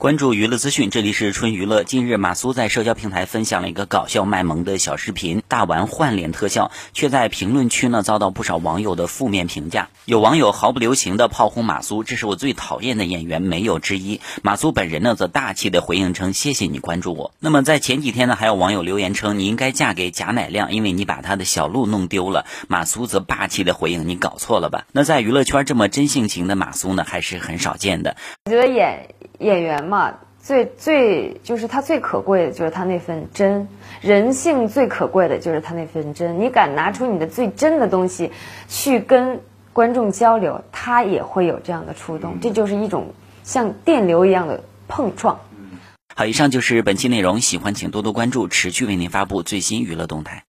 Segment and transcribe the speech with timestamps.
[0.00, 1.84] 关注娱乐资讯，这里是春娱乐。
[1.84, 9.90] 近日，马苏在社交平台分享了一个搞笑卖萌的小视频，大玩换脸特效，却在评论区呢遭到不少网友的负面评价。
[10.06, 14.22] 有网友毫不留情的炮轰马苏，这是我最讨厌的演员，没有之一。
[14.42, 28.16] 马苏本人呢则大气的回应称：“谢谢你关注我。”那么在前几天呢，还有网友留言称：“你应该嫁给贾乃亮，因为你把他的小鹿弄丢了。”马苏则霸气的回应：“你搞错了吧？”那在娱乐圈这么真性情的马苏呢，还是很少见的。
[28.46, 33.68] 我觉得演演员嘛，最最就是他最可贵的就是他那份真，
[34.00, 36.40] 人性最可贵的就是他那份真。
[36.40, 38.30] 你敢拿出你的最真的东西
[38.68, 39.40] 去跟
[39.72, 42.38] 观众交流，他也会有这样的触动。
[42.40, 43.12] 这就是一种
[43.42, 45.38] 像电流一样的碰撞。
[46.14, 50.44] 好，以上就是本期内容，喜欢请多多关注，持续为您发布最新娱乐动态。